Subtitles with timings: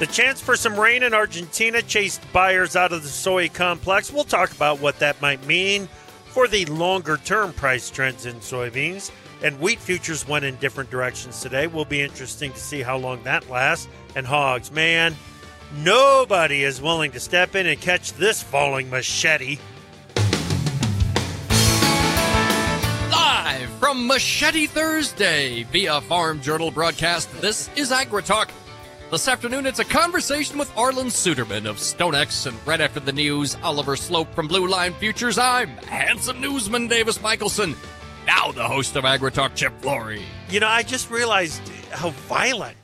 [0.00, 4.12] The chance for some rain in Argentina chased buyers out of the soy complex.
[4.12, 5.88] We'll talk about what that might mean
[6.26, 9.12] for the longer term price trends in soybeans.
[9.44, 11.68] And wheat futures went in different directions today.
[11.68, 13.86] Will be interesting to see how long that lasts.
[14.16, 15.14] And hogs, man,
[15.76, 19.58] nobody is willing to step in and catch this falling machete.
[23.12, 28.48] Live from Machete Thursday via Farm Journal broadcast, this is AgriTalk.
[29.14, 33.56] This afternoon, it's a conversation with Arlan Suderman of StoneX, and right after the news,
[33.62, 35.38] Oliver Sloup from Blue Line Futures.
[35.38, 37.76] I'm handsome newsman Davis Michaelsen.
[38.26, 40.20] Now the host of AgriTalk, Chip Flory.
[40.50, 41.62] You know, I just realized
[41.92, 42.76] how violent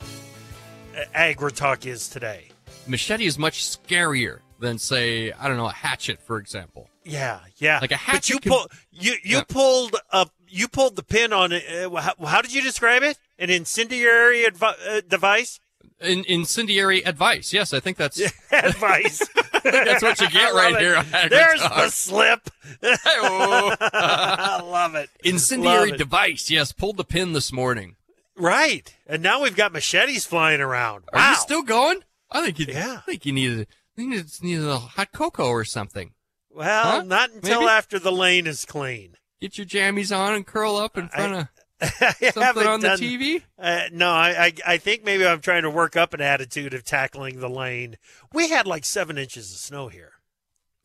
[1.13, 2.47] AgriTalk is today.
[2.87, 6.87] Machete is much scarier than, say, I don't know, a hatchet, for example.
[7.03, 7.79] Yeah, yeah.
[7.81, 9.43] Like a But hatchet you can- pull you you Yeah.
[9.49, 11.65] pulled up you pulled the pin on it.
[11.69, 13.17] Uh, how, how did you describe it?
[13.37, 15.59] An incendiary advi- uh, device?
[16.01, 17.53] In, incendiary advice.
[17.53, 18.19] Yes, I think that's
[18.51, 19.19] advice.
[19.63, 20.79] that's what you get right it.
[20.79, 22.49] here on There's the slip.
[22.83, 25.09] I love it.
[25.23, 25.97] incendiary Love it.
[25.97, 26.49] device.
[26.49, 27.95] Yes, pulled the pin this morning.
[28.37, 31.03] Right, and now we've got machetes flying around.
[31.13, 31.99] Are you still going?
[32.31, 32.65] I think you.
[32.69, 32.97] Yeah.
[32.99, 33.67] I think you needed.
[33.97, 36.13] You needed a hot cocoa or something.
[36.49, 37.03] well, Huh?
[37.03, 37.69] not until Maybe?
[37.71, 39.15] after the lane is clean.
[39.41, 41.47] Get your jammies on and curl up in front of I
[42.33, 43.41] something on the TV.
[43.57, 46.83] Uh, no, I, I I think maybe I'm trying to work up an attitude of
[46.83, 47.97] tackling the lane.
[48.33, 50.13] We had like seven inches of snow here.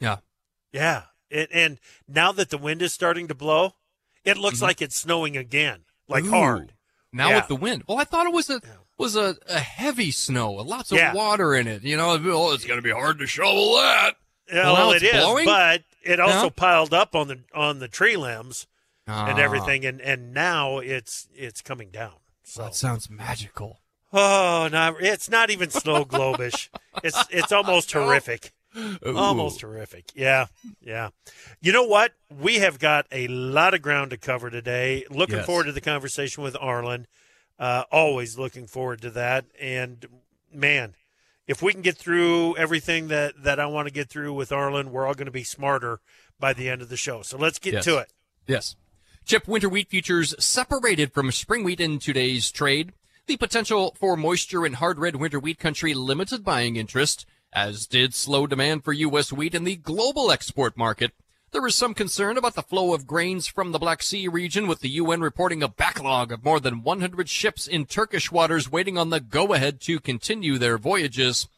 [0.01, 0.19] Yeah.
[0.73, 3.75] Yeah, it, and now that the wind is starting to blow,
[4.25, 4.63] it looks Mhm.
[4.63, 6.31] like it's snowing again, like Ooh.
[6.31, 6.75] hard.
[7.13, 7.37] Now Yeah.
[7.37, 7.85] with the wind.
[7.87, 8.61] Well, I thought it was a
[8.99, 11.13] was a, a heavy snow, lots of Yeah.
[11.13, 11.83] water in it.
[11.83, 14.17] You know, oh, it's going to be hard to shovel that.
[14.49, 15.45] Yeah, Well, well, now it's blowing?
[15.45, 16.51] but it also Yeah.
[16.57, 18.67] piled up on the on the tree limbs
[19.07, 22.15] and Ah, everything, and and now it's it's coming down.
[22.45, 23.81] So That sounds magical.
[24.13, 26.69] oh, no, it's not even snow globish.
[27.03, 28.53] it's it's almost horrific.
[28.77, 29.17] Ooh.
[29.17, 30.11] Almost horrific.
[30.15, 30.47] Yeah.
[30.83, 31.09] Yeah.
[31.63, 32.13] You know what?
[32.31, 35.05] We have got a lot of ground to cover today.
[35.09, 35.47] Looking Yes.
[35.47, 37.07] forward to the conversation with Arlan.
[37.59, 39.47] Uh, always looking forward to that.
[39.59, 40.05] And
[40.53, 40.95] man,
[41.47, 44.91] if we can get through everything that, that I want to get through with Arlan,
[44.91, 46.01] we're all going to be smarter
[46.39, 47.23] by the end of the show.
[47.23, 47.85] So let's get Yes.
[47.87, 48.13] to it.
[48.47, 48.77] Yes.
[49.27, 52.93] Chip winter wheat futures separated from spring wheat in today's trade.
[53.27, 58.15] The potential for moisture in hard red winter wheat country limited buying interest, as did
[58.15, 59.33] slow demand for U.S.
[59.33, 61.11] wheat in the global export market.
[61.51, 64.79] There is some concern about the flow of grains from the Black Sea region, with
[64.79, 69.11] the UN reporting a backlog of more than 100 ships in Turkish waters waiting on
[69.11, 71.49] the go-ahead to continue their voyages.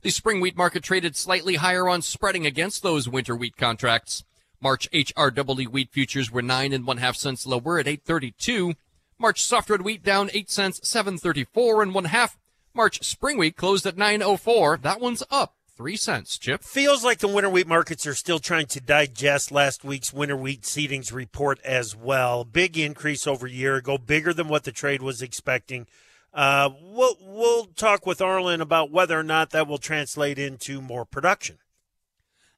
[0.00, 4.24] The spring wheat market traded slightly higher on spreading against those winter wheat contracts.
[4.60, 8.74] March HRW wheat futures were nine and one half cents lower at 832.
[9.18, 12.38] March soft red wheat down eight cents, 734 and one half.
[12.74, 14.78] March spring wheat closed at 904.
[14.78, 16.36] That one's up three cents.
[16.38, 16.64] Chip.
[16.64, 20.62] Feels like the winter wheat markets are still trying to digest last week's winter wheat
[20.62, 22.44] seedings report as well.
[22.44, 25.86] Big increase over a year ago, bigger than what the trade was expecting.
[26.34, 31.04] Uh, we'll we'll talk with Arlan about whether or not that will translate into more
[31.04, 31.58] production.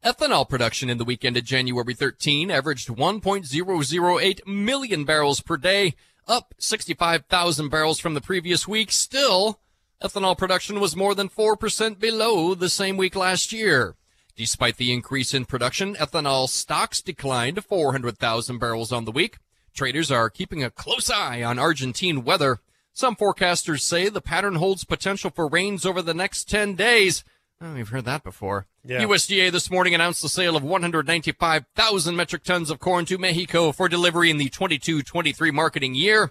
[0.03, 5.95] Ethanol production in the weekend of January 13 averaged 1.008 million barrels per day,
[6.27, 8.91] up 65,000 barrels from the previous week.
[8.93, 9.61] Still,
[10.03, 13.95] ethanol production was more than 4% below the same week last year.
[14.37, 19.37] Despite the increase in production, ethanol stocks declined to 400,000 barrels on the week.
[19.75, 22.61] Traders are keeping a close eye on Argentine weather.
[22.95, 27.23] Some forecasters say the pattern holds potential for rains over the next 10 days.
[27.63, 28.67] Oh, we've heard that before.
[28.85, 29.03] Yeah.
[29.03, 33.89] USDA this morning announced the sale of 195,000 metric tons of corn to Mexico for
[33.89, 36.31] delivery in the 22-23 marketing year.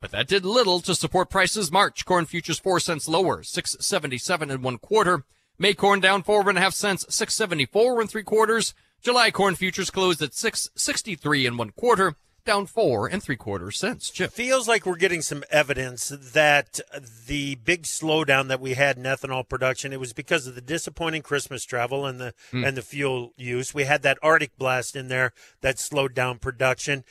[0.00, 1.72] But that did little to support prices.
[1.72, 5.24] March corn futures four cents lower, 677 and one quarter.
[5.58, 8.74] May corn down four and a half cents, 674 and three quarters.
[9.02, 12.14] July corn futures closed at 663 and one quarter,
[12.48, 14.10] down four and three quarters cents.
[14.10, 14.32] Chip.
[14.32, 16.80] Feels like we're getting some evidence that
[17.26, 21.22] the big slowdown that we had in ethanol production it was because of the disappointing
[21.22, 22.64] Christmas travel and the hmm.
[22.64, 23.74] and the fuel use.
[23.74, 27.04] We had that Arctic blast in there that slowed down production.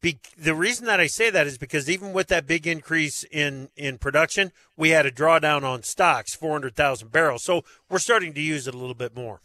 [0.00, 3.68] Be- the reason that I say that is because even with that big increase in
[3.76, 7.44] in production, we had a drawdown on stocks, four hundred thousand barrels.
[7.44, 9.42] So we're starting to use it a little bit more.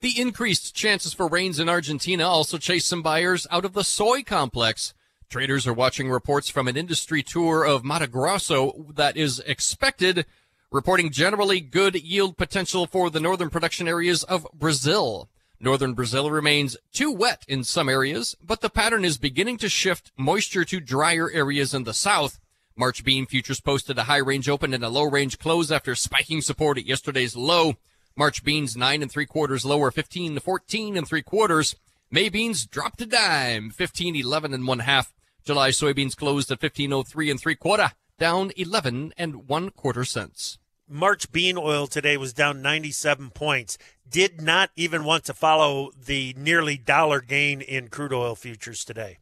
[0.00, 4.22] The increased chances for rains in Argentina also chase some buyers out of the soy
[4.22, 4.94] complex.
[5.28, 10.24] Traders are watching reports from an industry tour of Mato Grosso that is expected,
[10.72, 15.28] reporting generally good yield potential for the northern production areas of Brazil.
[15.60, 20.12] Northern Brazil remains too wet in some areas, but the pattern is beginning to shift
[20.16, 22.40] moisture to drier areas in the south.
[22.74, 26.40] March bean futures posted a high range open and a low range close after spiking
[26.40, 27.74] support at yesterday's low.
[28.20, 31.74] March beans nine and three quarters lower, 15 to 14 and three quarters.
[32.10, 35.14] May beans dropped a dime, 15, 11 and one half.
[35.42, 40.58] July soybeans closed at 1503 and three quarter, down 11 and one quarter cents.
[40.86, 43.78] March bean oil today was down 97 points.
[44.06, 49.16] Did not even want to follow the nearly dollar gain in crude oil futures today.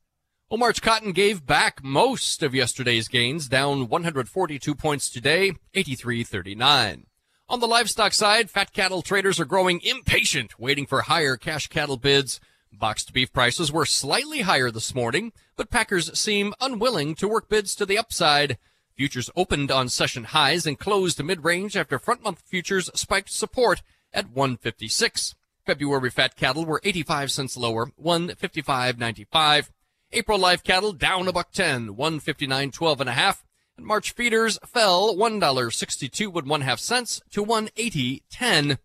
[0.50, 7.04] Well, March cotton gave back most of yesterday's gains, down 142 points today, 83.39.
[7.50, 11.96] On the livestock side, fat cattle traders are growing impatient, waiting for higher cash cattle
[11.96, 12.40] bids.
[12.70, 17.74] Boxed beef prices were slightly higher this morning, but packers seem unwilling to work bids
[17.76, 18.58] to the upside.
[18.94, 23.80] Futures opened on session highs and closed mid-range after front month futures spiked support
[24.12, 25.34] at 156.
[25.64, 29.70] February fat cattle were 85 cents lower, 155.95.
[30.12, 33.42] April live cattle down a buck 10, 159.12 and a half
[33.78, 38.78] and March feeders fell $1.62 and one half cents to 180.10.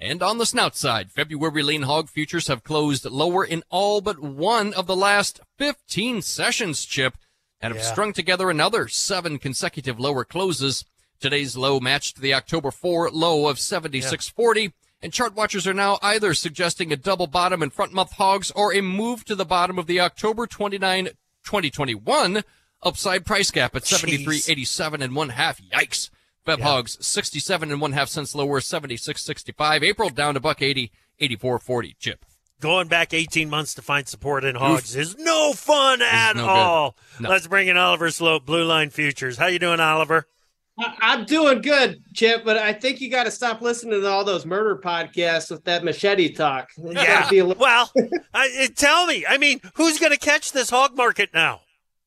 [0.00, 4.18] And on the snout side, February lean hog futures have closed lower in all but
[4.18, 7.16] one of the last 15 sessions, Chip,
[7.60, 7.90] and have yeah.
[7.90, 10.84] strung together another seven consecutive lower closes.
[11.20, 14.62] Today's low matched the October 4 low of 76.40.
[14.64, 14.68] Yeah.
[15.00, 18.74] And chart watchers are now either suggesting a double bottom in front month hogs or
[18.74, 21.04] a move to the bottom of the October 29,
[21.44, 22.42] 2021
[22.84, 25.60] Upside price gap at 73.87 and one half.
[25.60, 26.10] Yikes.
[26.46, 26.64] Feb yeah.
[26.64, 29.82] hogs 67 and one half cents lower, 76.65.
[29.82, 31.94] April down to buck 80, 84.40.
[31.98, 32.24] Chip.
[32.60, 35.02] Going back 18 months to find support in hogs Oof.
[35.02, 36.96] is no fun at no all.
[37.18, 37.30] No.
[37.30, 39.36] Let's bring in Oliver Sloup, Blue Line Futures.
[39.38, 40.26] How you doing, Oliver?
[40.78, 44.44] I'm doing good, Chip, but I think you got to stop listening to all those
[44.44, 46.70] murder podcasts with that machete talk.
[46.76, 47.28] yeah.
[47.30, 47.92] Little- well,
[48.34, 51.60] I, tell me, I mean, who's going to catch this hog market now?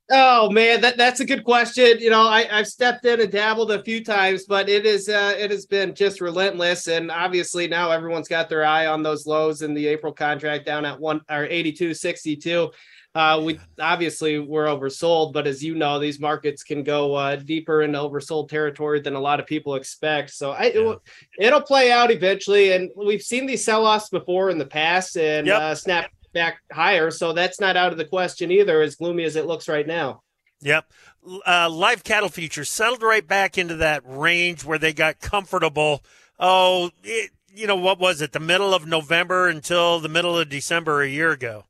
[0.09, 2.00] Oh man, that, that's a good question.
[2.00, 5.36] You know, I, have stepped in and dabbled a few times, but it is uh,
[5.38, 6.88] it has been just relentless.
[6.88, 10.86] And obviously now everyone's got their eye on those lows in the April contract down
[10.86, 12.71] at one or 82, 62.
[13.15, 17.81] Uh, we obviously we're oversold, but as you know, these markets can go uh, deeper
[17.81, 20.30] into oversold territory than a lot of people expect.
[20.30, 20.94] So I, yeah.
[21.39, 25.48] it, will play out eventually, and we've seen these sell-offs before in the past, and
[25.48, 25.59] yep.
[25.59, 27.12] uh, snap back higher.
[27.12, 30.22] So that's not out of the question either, as gloomy as it looks right now.
[30.62, 30.92] Yep.
[31.46, 36.04] Uh, live cattle futures settled right back into that range where they got comfortable.
[36.40, 38.32] Oh, it, you know, what was it?
[38.32, 41.66] The middle of November until the middle of December a year ago.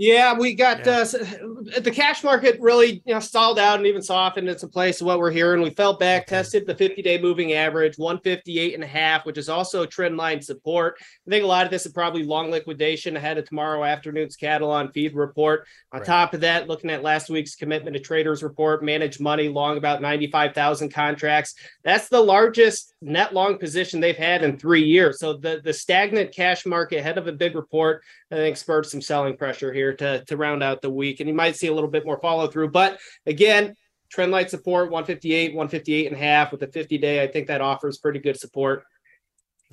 [0.00, 1.02] Yeah, we got yeah.
[1.02, 5.02] uh, the cash market really you know stalled out and even softened in some place
[5.02, 5.60] of what we're hearing.
[5.60, 9.50] We fell back, tested the 50 day moving average, 158 and a half, which is
[9.50, 10.96] also a trend line support.
[11.26, 14.70] I think a lot of this is probably long liquidation ahead of tomorrow afternoon's cattle
[14.70, 15.66] on feed report.
[15.92, 16.06] On right.
[16.06, 20.00] top of that, looking at last week's commitment to traders report, managed money long about
[20.00, 21.54] 95,000 contracts.
[21.84, 25.18] That's the largest net long position they've had in three years.
[25.18, 29.02] So the, the stagnant cash market ahead of a big report, I think spurred some
[29.02, 31.20] selling pressure here to, to round out the week.
[31.20, 32.70] And you might see a little bit more follow through.
[32.70, 33.74] But again,
[34.08, 37.22] trend line support 158, 158 and a half with a 50 day.
[37.22, 38.84] I think that offers pretty good support.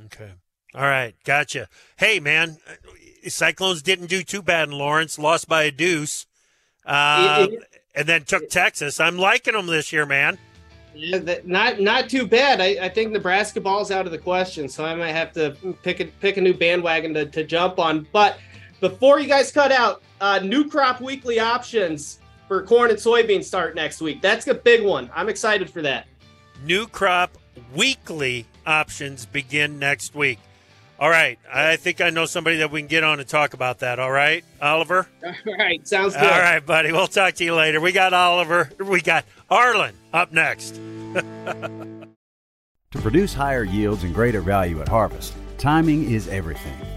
[0.06, 0.32] Okay.
[0.76, 1.16] All right.
[1.24, 1.68] Gotcha.
[1.98, 2.58] Hey, man,
[3.28, 6.26] Cyclones didn't do too bad in Lawrence, lost by a deuce.
[6.86, 9.00] Uh, it, it, and then took Texas.
[9.00, 10.38] I'm liking them this year, man.
[11.44, 12.60] Not not too bad.
[12.60, 15.52] I, I think Nebraska ball's out of the question, so I might have to
[15.84, 18.08] pick a pick a new bandwagon to, to jump on.
[18.12, 18.40] But
[18.80, 23.76] before you guys cut out, uh, new crop weekly options for corn and soybeans start
[23.76, 24.22] next week.
[24.22, 25.10] That's a big one.
[25.14, 26.08] I'm excited for that.
[26.64, 27.38] New crop
[27.76, 30.40] weekly options begin next week.
[31.00, 31.38] All right.
[31.52, 34.00] I think I know somebody that we can get on and talk about that.
[34.00, 35.08] All right, Oliver?
[35.24, 35.88] All right.
[35.88, 36.24] Sounds good.
[36.24, 36.92] All right, buddy.
[36.92, 37.80] We'll talk to you later.
[37.80, 38.72] We got Oliver.
[38.80, 40.72] We got Arlan up next.
[41.14, 42.08] to
[42.94, 46.97] produce higher yields and greater value at harvest, timing is everything.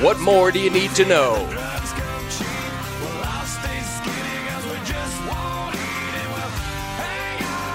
[0.00, 1.46] what more do you need to know?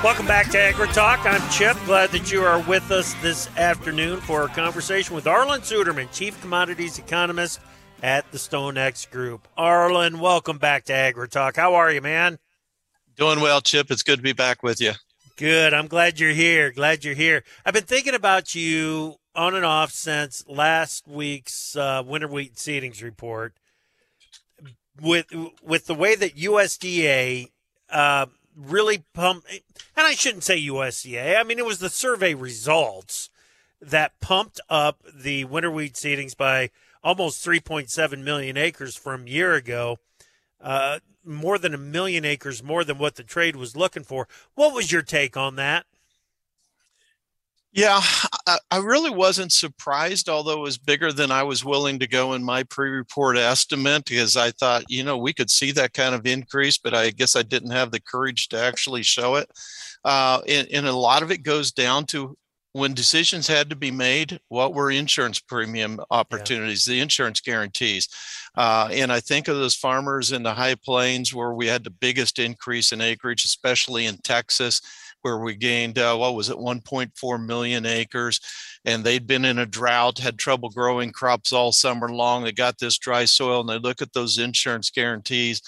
[0.04, 1.26] Welcome back to Agri Talk.
[1.26, 1.78] I'm Chip.
[1.86, 6.40] Glad that you are with us this afternoon for a conversation with Arlan Suderman, Chief
[6.42, 7.62] Commodities Economist
[8.02, 9.48] at the StoneX Group.
[9.58, 11.56] Arlan, welcome back to Agri Talk.
[11.56, 12.38] How are you, man?
[13.16, 13.92] Doing well, Chip.
[13.92, 14.92] It's good to be back with you.
[15.38, 15.74] Good.
[15.74, 16.72] I'm glad you're here.
[16.72, 17.44] Glad you're here.
[17.66, 23.02] I've been thinking about you on and off since last week's uh, winter wheat seedings
[23.02, 23.54] report.
[25.02, 25.26] With
[25.64, 27.50] with the way that USDA
[27.90, 31.40] uh, really pumped, and I shouldn't say USDA.
[31.40, 33.32] I mean, it was the survey results
[33.82, 36.70] that pumped up the winter wheat seedings by
[37.04, 39.98] almost 3.7 million acres from a year ago.
[40.62, 44.28] Uh, more than a million acres more than what the trade was looking for.
[44.56, 45.86] What was your take on that?
[47.76, 48.02] Yeah,
[48.70, 52.44] I, really wasn't surprised, although it was bigger than I was willing to go in
[52.44, 56.28] my pre report estimate because I thought, you know, we could see that kind of
[56.28, 59.50] increase, but I guess I didn't have the courage to actually show it.
[60.06, 62.38] Uh, and, and a lot of it goes down to
[62.74, 66.94] when decisions had to be made, what were insurance premium opportunities, yeah.
[66.94, 68.08] the insurance guarantees?
[68.56, 71.92] Uh, and I think of those farmers in the high plains where we had the
[71.92, 74.82] biggest increase in acreage, especially in Texas
[75.24, 78.40] where we gained uh, what was it 1.4 million acres
[78.86, 82.78] and they'd been in a drought had trouble growing crops all summer long they got
[82.78, 85.62] this dry soil and they look at those insurance guarantees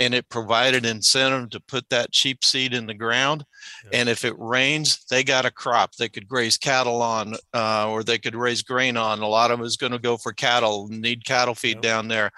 [0.00, 3.44] and it provided incentive to put that cheap seed in the ground
[3.84, 4.00] yeah.
[4.00, 8.02] and if it rains they got a crop they could graze cattle on uh, or
[8.02, 10.88] they could raise grain on a lot of it is going to go for cattle
[10.88, 11.90] need cattle feed yeah.
[11.90, 12.30] down there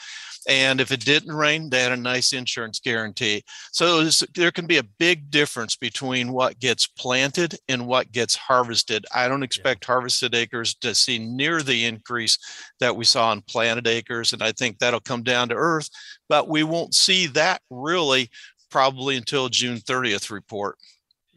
[0.48, 3.42] and if it didn't rain, they had a nice insurance guarantee.
[3.72, 8.34] So was, there can be a big difference between what gets planted and what gets
[8.34, 9.06] harvested.
[9.14, 9.92] I don't expect yeah.
[9.92, 12.38] harvested acres to see near the increase
[12.80, 14.32] that we saw in planted acres.
[14.32, 15.88] And I think that'll come down to earth,
[16.28, 18.30] but we won't see that really
[18.70, 20.76] probably until June 30th report.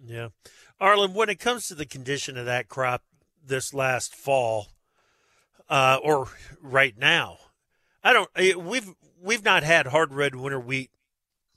[0.05, 0.29] Yeah.
[0.81, 3.03] Arlan, when it comes to the condition of that crop
[3.45, 4.67] this last fall,
[5.69, 6.27] uh, or
[6.61, 7.37] right now,
[8.07, 8.29] I don't.
[8.37, 10.91] Eh, we've we've not had hard red winter wheat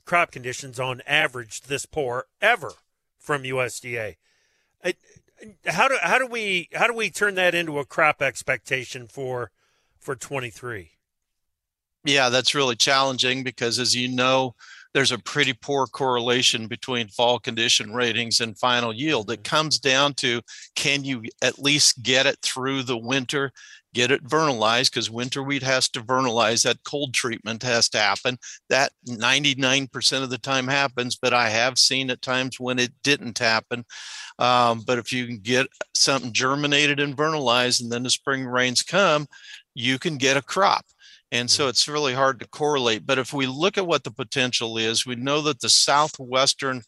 [0.03, 2.73] crop conditions on average this poor ever
[3.17, 4.17] from USDA.
[5.65, 9.51] How do how do we how do we turn that into a crop expectation for
[9.97, 10.89] for 23?
[12.03, 14.53] Yeah, that's really challenging because as you know,
[14.93, 19.31] there's a pretty poor correlation between fall condition ratings and final yield.
[19.31, 19.55] It mm-hmm.
[19.55, 20.41] comes down to
[20.75, 23.53] can you at least get it through the winter
[23.93, 26.63] get it vernalized because winter wheat has to vernalize.
[26.63, 28.37] That cold treatment has to happen.
[28.69, 33.37] That 99% of the time happens, but I have seen at times when it didn't
[33.37, 33.85] happen.
[34.39, 38.81] Um, but if you can get something germinated and vernalized and then the spring rains
[38.81, 39.27] come,
[39.75, 40.85] you can get a crop.
[41.31, 43.05] And so it's really hard to correlate.
[43.05, 46.81] But if we look at what the potential is, we know that the southwestern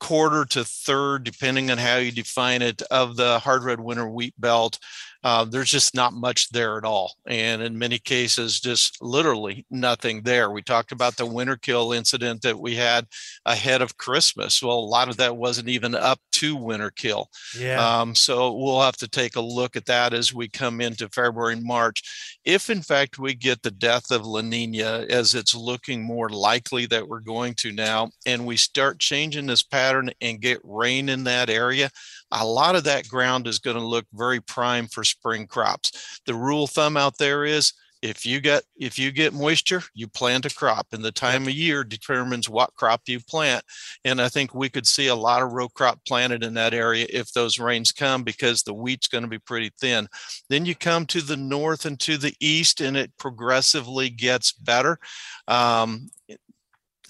[0.00, 4.34] quarter to third, depending on how you define it, of the hard red winter wheat
[4.38, 4.78] belt
[5.22, 7.14] uh, there's just not much there at all.
[7.26, 10.50] And in many cases, just literally nothing there.
[10.50, 13.06] We talked about the winter kill incident that we had
[13.44, 14.62] ahead of Christmas.
[14.62, 17.28] Well, a lot of that wasn't even up to winter kill.
[17.58, 18.00] Yeah.
[18.00, 21.54] Um, so we'll have to take a look at that as we come into February
[21.54, 22.38] and March.
[22.44, 26.86] If in fact we get the death of La Nina, as it's looking more likely
[26.86, 31.24] that we're going to now, and we start changing this pattern and get rain in
[31.24, 31.90] that area,
[32.32, 36.20] a lot of that ground is going to look very prime for spring crops.
[36.26, 37.72] The rule of thumb out there is
[38.02, 41.50] if you get if you get moisture you plant a crop and the time of
[41.50, 43.62] year determines what crop you plant.
[44.04, 47.06] And i think we could see a lot of row crop planted in that area
[47.10, 50.08] if those rains come because the wheat's going to be pretty thin.
[50.48, 54.98] Then you come to the north and to the east and it progressively gets better.
[55.46, 56.10] Um,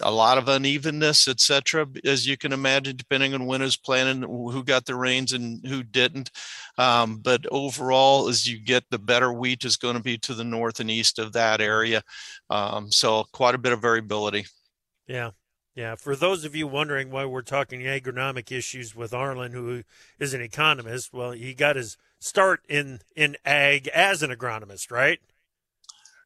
[0.03, 4.27] a lot of unevenness, etc., as you can imagine, depending on when it was planted,
[4.27, 6.31] who got the rains and who didn't.
[6.77, 10.43] Um, but overall, as you get the better wheat is going to be to the
[10.43, 12.01] north and east of that area.
[12.49, 14.45] Um, so quite a bit of variability.
[15.07, 15.31] Yeah.
[15.73, 19.83] Yeah, for those of you wondering why we're talking agronomic issues with Arlan, who
[20.19, 25.19] is an economist, well, he got his start in in ag as an agronomist, right?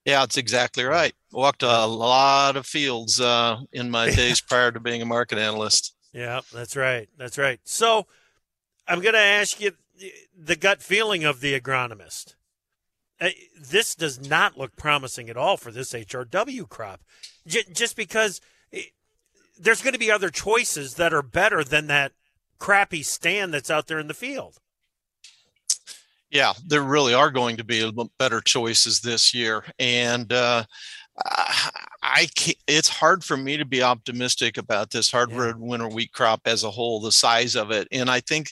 [0.05, 1.13] Yeah, it's exactly right.
[1.31, 5.93] Walked a lot of fields uh, in my days prior to being a market analyst.
[6.13, 7.09] Yeah, that's right.
[7.17, 7.59] That's right.
[7.65, 8.05] So
[8.87, 9.71] I'm going to ask you
[10.37, 12.35] the gut feeling of the agronomist.
[13.19, 17.01] Uh, this does not look promising at all for this HRW crop,
[17.47, 18.41] J- just because
[19.57, 22.11] there's going to be other choices that are better than that
[22.59, 24.57] crappy stand that's out there in the field.
[26.35, 27.89] Yeah, there really are going to be
[28.19, 30.65] better choices this year, and uh,
[32.03, 35.53] I can't, it's hard for me to be optimistic about this hard yeah.
[35.55, 38.51] winter wheat crop as a whole, the size of it, and I think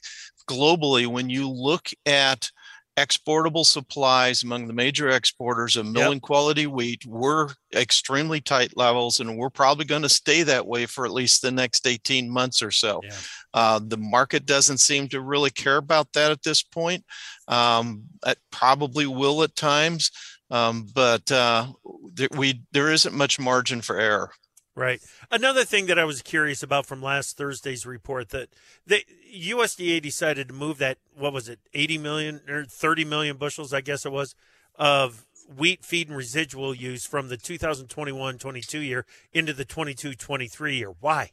[0.50, 2.50] globally, when you look at
[2.98, 6.22] exportable supplies among the major exporters of milling yep.
[6.22, 11.06] quality wheat we're extremely tight levels and we're probably going to stay that way for
[11.06, 13.16] at least the next 18 months or so yeah.
[13.56, 17.04] uh, the market doesn't seem to really care about that at this point
[17.48, 20.12] um, it probably will at times
[20.52, 21.66] um, but uh,
[22.14, 24.30] there, we there isn't much margin for error
[24.76, 25.02] Right.
[25.30, 28.50] Another thing that I was curious about from last Thursday's report that
[28.88, 33.72] the USDA decided to move that what was it, 80 million or 30 million bushels,
[33.72, 34.34] I guess it was,
[34.76, 40.94] of wheat feed and residual use from the 2021-22 year into the 22-23 year.
[41.00, 41.32] Why?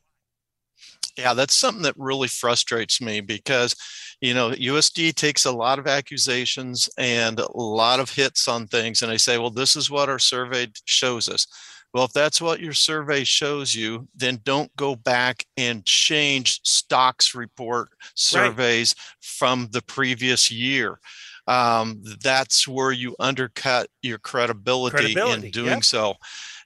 [1.17, 3.75] Yeah, that's something that really frustrates me because,
[4.21, 9.01] you know, USD takes a lot of accusations and a lot of hits on things,
[9.01, 11.47] and they say, well, this is what our survey shows us.
[11.93, 17.35] Well, if that's what your survey shows you, then don't go back and change stocks
[17.35, 19.17] report surveys right.
[19.21, 21.01] from the previous year.
[21.49, 25.85] Um, that's where you undercut your credibility, credibility in doing yep.
[25.85, 26.15] so.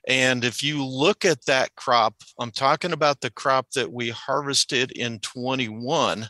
[0.07, 4.91] And if you look at that crop, I'm talking about the crop that we harvested
[4.91, 6.29] in 21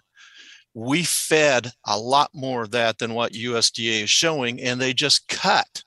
[0.75, 5.27] we fed a lot more of that than what USDA is showing, and they just
[5.29, 5.83] cut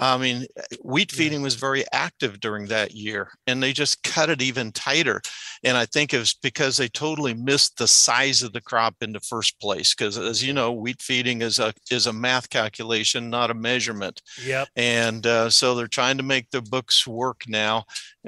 [0.00, 0.46] I mean,
[0.82, 5.20] wheat feeding was very active during that year, and they just cut it even tighter.
[5.62, 9.12] And I think it was because they totally missed the size of the crop in
[9.12, 9.94] the first place.
[9.94, 14.22] Because as you know, wheat feeding is a is a math calculation, not a measurement.
[14.42, 14.68] Yep.
[14.76, 17.84] And uh, so they're trying to make the books work now,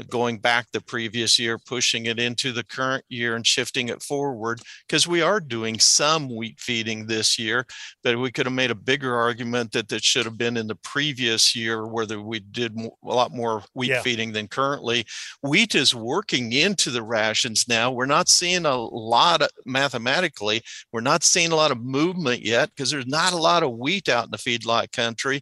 [0.09, 4.61] going back the previous year, pushing it into the current year, and shifting it forward.
[4.87, 7.67] Because we are doing some wheat feeding this year,
[8.05, 10.77] but we could have made a bigger argument that that should have been in the
[10.77, 14.03] previous year, where we did a lot more wheat yeah.
[14.03, 15.07] feeding than currently.
[15.43, 17.93] Wheat is working into the rations now.
[17.93, 22.71] We're not seeing a lot of, mathematically, we're not seeing a lot of movement yet
[22.71, 25.41] because there's not a lot of wheat out in the feedlot country.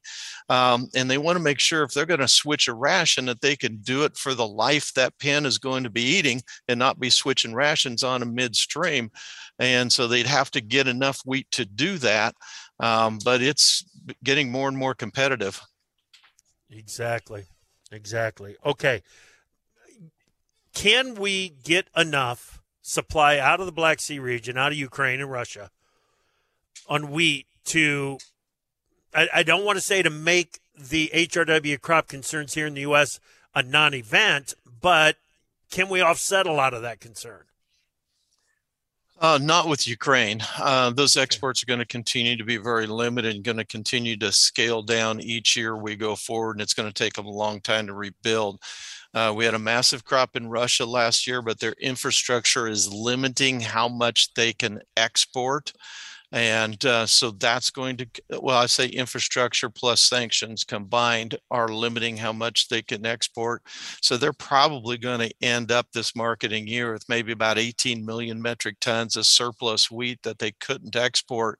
[0.48, 3.40] Um, and they want to make sure if they're going to switch a ration that
[3.40, 6.78] they can do it for the life that pen is going to be eating and
[6.78, 9.10] not be switching rations on a midstream.
[9.58, 12.34] And so they'd have to get enough wheat to do that.
[12.78, 13.84] Um, but it's
[14.22, 15.60] getting more and more competitive.
[16.70, 17.44] Exactly.
[17.90, 18.56] Exactly.
[18.64, 19.02] Okay
[20.74, 25.30] can we get enough supply out of the Black Sea region, out of Ukraine and
[25.30, 25.70] Russia,
[26.88, 28.18] on wheat to,
[29.14, 32.80] I, I don't want to say to make the HRW crop concerns here in the
[32.82, 33.20] U.S.
[33.54, 35.16] a non event, but
[35.70, 37.42] can we offset a lot of that concern?
[39.20, 40.40] Uh, not with Ukraine.
[40.58, 44.16] Uh, those exports are going to continue to be very limited and going to continue
[44.16, 47.30] to scale down each year we go forward, and it's going to take them a
[47.30, 48.62] long time to rebuild.
[49.12, 53.60] Uh, we had a massive crop in Russia last year, but their infrastructure is limiting
[53.60, 55.72] how much they can export.
[56.32, 58.06] And uh, so that's going to,
[58.40, 63.62] well, I say infrastructure plus sanctions combined are limiting how much they can export.
[64.00, 68.40] So they're probably going to end up this marketing year with maybe about 18 million
[68.40, 71.58] metric tons of surplus wheat that they couldn't export.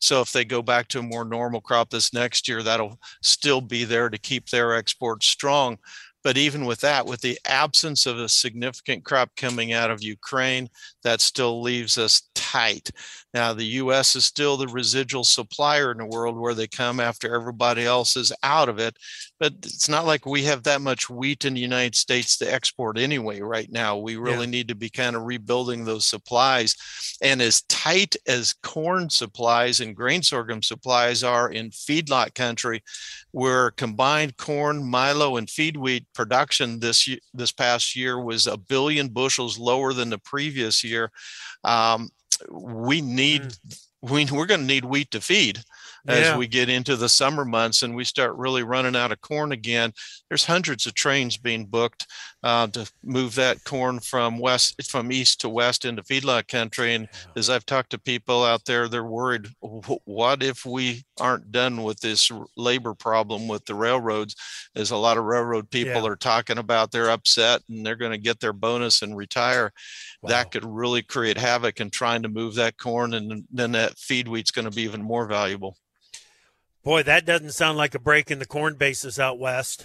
[0.00, 3.60] So if they go back to a more normal crop this next year, that'll still
[3.60, 5.78] be there to keep their exports strong.
[6.22, 10.68] But even with that, with the absence of a significant crop coming out of Ukraine,
[11.02, 12.90] that still leaves us tight.
[13.34, 17.34] Now, the US is still the residual supplier in the world where they come after
[17.34, 18.96] everybody else is out of it.
[19.40, 22.98] But it's not like we have that much wheat in the United States to export
[22.98, 23.96] anyway, right now.
[23.96, 24.50] We really yeah.
[24.50, 26.76] need to be kind of rebuilding those supplies.
[27.22, 32.82] And as tight as corn supplies and grain sorghum supplies are in feedlot country,
[33.30, 39.08] where combined corn, milo, and feed wheat production this this past year was a billion
[39.08, 41.10] bushels lower than the previous year.
[41.64, 42.10] Um,
[42.50, 43.80] we need mm.
[44.02, 45.62] we, we're going to need wheat to feed
[46.08, 46.36] as Yeah.
[46.36, 49.92] we get into the summer months and we start really running out of corn again.
[50.28, 52.08] There's hundreds of trains being booked
[52.42, 56.94] uh, to move that corn from west, from east to west into feedlot country.
[56.94, 59.46] And as I've talked to people out there, they're worried.
[59.60, 64.34] What if we aren't done with this labor problem with the railroads?
[64.74, 66.08] As a lot of railroad people Yeah.
[66.08, 69.72] are talking about, they're upset and they're going to get their bonus and retire.
[70.22, 70.28] Wow.
[70.28, 74.28] That could really create havoc in trying to move that corn, and then that feed
[74.28, 75.76] wheat's going to be even more valuable.
[76.84, 79.84] Boy, that doesn't sound like a break in the corn basis out west.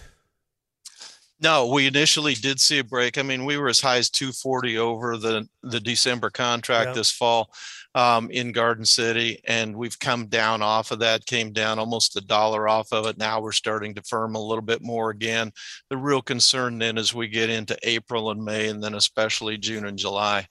[1.39, 3.17] No, we initially did see a break.
[3.17, 6.93] I mean, we were as high as 240 over the the December contract Yeah.
[6.93, 7.52] this fall
[7.97, 11.25] um, in Garden City, and we've come down off of that.
[11.25, 13.17] Came down almost a dollar off of it.
[13.17, 15.51] Now we're starting to firm a little bit more again.
[15.89, 19.83] The real concern then as we get into April and May, and then especially June
[19.83, 20.47] and July.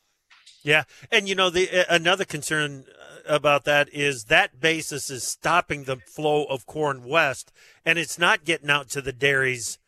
[0.65, 0.83] Yeah,
[1.13, 5.99] and you know the another concern uh, about that is that basis is stopping the
[5.99, 7.53] flow of corn west,
[7.85, 9.79] and it's not getting out to the dairies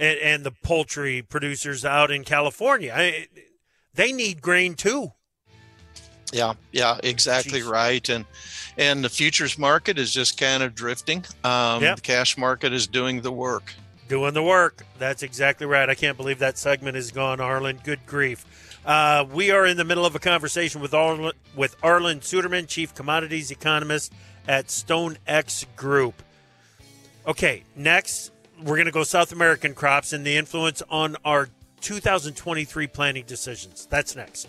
[0.00, 2.92] and, and the poultry producers out in California.
[2.92, 3.28] I,
[3.94, 5.12] they need grain too.
[6.32, 7.70] Yeah, yeah, exactly Jeez.
[7.70, 8.08] right.
[8.08, 8.24] And
[8.76, 11.24] and the futures market is just kind of drifting.
[11.44, 11.96] Um, Yep.
[11.96, 13.74] The cash market is doing the work.
[14.08, 14.86] Doing the work.
[14.98, 15.88] That's exactly right.
[15.88, 17.82] I can't believe that segment is gone, Arlan.
[17.82, 18.46] Good grief.
[18.86, 22.94] Uh, we are in the middle of a conversation with Arlan, with Arlan Suderman, Chief
[22.94, 24.12] Commodities Economist
[24.46, 26.22] at StoneX Group.
[27.26, 31.50] Okay, next, we're going to go South American crops and the influence on our
[31.82, 33.86] 2023 planning decisions.
[33.90, 34.48] That's next.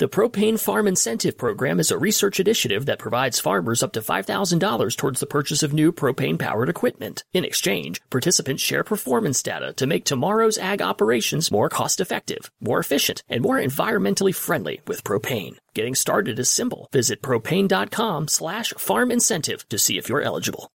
[0.00, 4.96] The Propane Farm Incentive Program is a research initiative that provides farmers up to $5,000
[4.96, 7.22] towards the purchase of new propane powered equipment.
[7.34, 12.78] In exchange, participants share performance data to make tomorrow's ag operations more cost effective, more
[12.78, 15.58] efficient, and more environmentally friendly with propane.
[15.74, 16.88] Getting started is simple.
[16.92, 20.70] Visit propane.com slash farm incentive to see if you're eligible.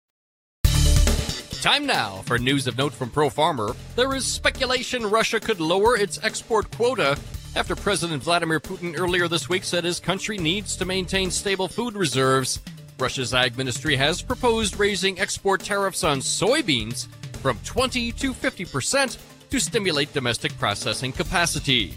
[1.63, 3.75] Time now for news of note from Pro Farmer.
[3.97, 7.17] There is speculation Russia could lower its export quota
[7.57, 11.95] after President Vladimir Putin earlier this week said his country needs to maintain stable food
[11.95, 12.61] reserves.
[12.99, 17.07] Russia's ag ministry has proposed raising export tariffs on soybeans
[17.43, 19.19] from 20 to 50%
[19.51, 21.95] to stimulate domestic processing capacity.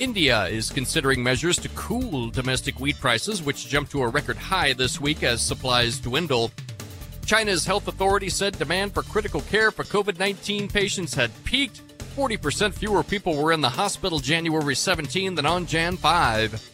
[0.00, 4.72] India is considering measures to cool domestic wheat prices, which jumped to a record high
[4.72, 6.50] this week as supplies dwindle.
[7.24, 11.82] China's health authority said demand for critical care for COVID 19 patients had peaked.
[12.16, 16.70] 40% fewer people were in the hospital January 17 than on Jan 5.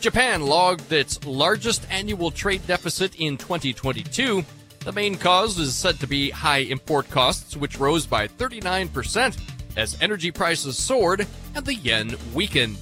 [0.00, 4.44] Japan logged its largest annual trade deficit in 2022.
[4.80, 9.40] The main cause is said to be high import costs, which rose by 39%
[9.76, 12.78] as energy prices soared and the yen weakened.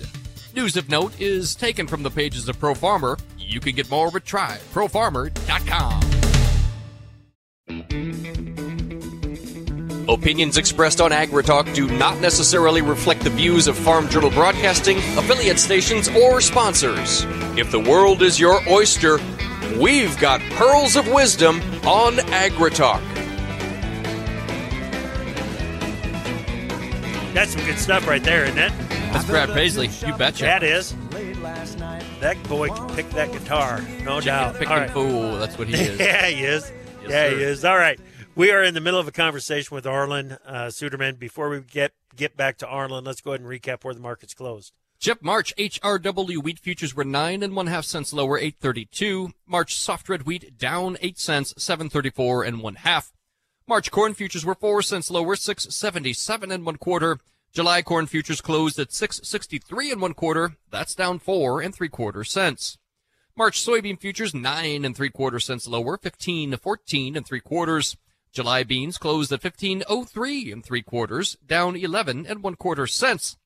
[0.55, 3.18] News of note is taken from the pages of Pro Farmer.
[3.38, 6.10] You can get more of a at tryprofarmer.com.
[10.09, 15.59] Opinions expressed on AgriTalk do not necessarily reflect the views of Farm Journal Broadcasting, affiliate
[15.59, 17.24] stations, or sponsors.
[17.56, 19.18] If the world is your oyster,
[19.78, 23.00] we've got pearls of wisdom on AgriTalk.
[27.33, 28.72] That's some good stuff right there, isn't it?
[29.12, 29.88] That's Brad Paisley.
[30.06, 30.44] You betcha.
[30.44, 30.94] That is.
[32.20, 34.54] That boy can pick that guitar, no doubt.
[34.54, 34.90] Picking All right.
[34.90, 35.38] fool.
[35.38, 35.98] That's what he is.
[36.00, 36.70] yeah, he is.
[37.02, 37.36] Yes, yeah, sir.
[37.36, 37.64] he is.
[37.64, 38.00] All right.
[38.34, 41.18] We are in the middle of a conversation with Arlan uh, Suderman.
[41.18, 44.34] Before we get get back to Arlan, let's go ahead and recap where the market's
[44.34, 44.72] closed.
[44.98, 49.32] Chip March HRW wheat futures were nine and one half cents lower, eight thirty two.
[49.46, 53.12] March soft red wheat down eight cents, seven thirty four and one half.
[53.66, 57.18] March corn futures were four cents lower, six seventy seven and one quarter.
[57.52, 60.56] July corn futures closed at six sixty three and one quarter.
[60.70, 62.78] That's down four and three quarter cents.
[63.40, 67.96] March soybean futures nine and three quarter cents lower, fifteen to fourteen and three quarters.
[68.33, 72.87] July beans closed at fifteen oh three and three quarters, down eleven and one quarter
[72.87, 73.38] cents.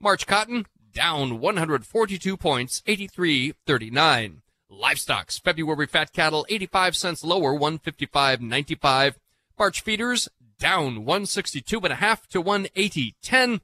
[0.00, 4.36] March cotton down 142 points, 83.39.
[4.70, 9.16] Livestocks February fat cattle 85 cents lower, 155.95.
[9.58, 13.60] March feeders down 162 and a half to 180.10.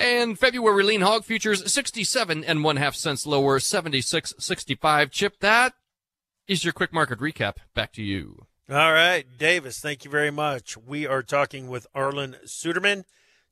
[0.00, 5.10] And February lean hog futures 67 and one half cents lower, 76.65.
[5.10, 5.74] Chip, that
[6.48, 7.56] is your quick market recap.
[7.74, 8.46] Back to you.
[8.70, 10.78] All right, Davis, thank you very much.
[10.78, 13.04] We are talking with Arlan Suderman,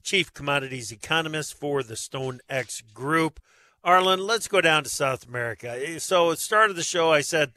[0.02, 3.40] Chief Commodities Economist for the StoneX Group.
[3.84, 6.00] Arlan, let's go down to South America.
[6.00, 7.52] So, at the start of the show, I said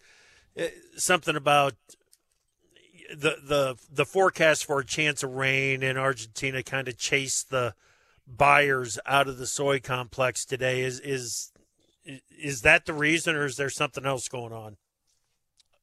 [0.58, 1.76] eh, something about
[3.10, 7.74] the the the forecast for a chance of rain in Argentina kind of chased the
[8.38, 10.82] buyers out of the soy complex today.
[10.82, 11.52] Is is
[12.30, 14.78] is that the reason, or is there something else going on?